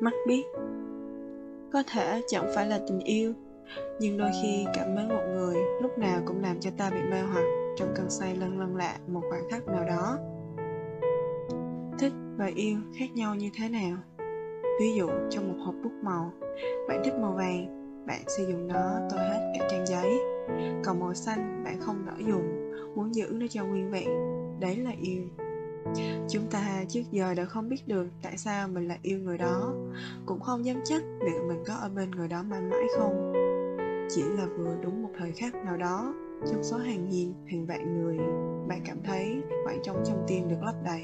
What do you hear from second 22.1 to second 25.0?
dùng, muốn giữ nó cho nguyên vẹn. Đấy là